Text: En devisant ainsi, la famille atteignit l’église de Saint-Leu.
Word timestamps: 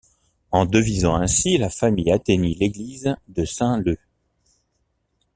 En 0.49 0.65
devisant 0.65 1.13
ainsi, 1.13 1.59
la 1.59 1.69
famille 1.69 2.11
atteignit 2.11 2.57
l’église 2.57 3.15
de 3.27 3.45
Saint-Leu. 3.45 3.97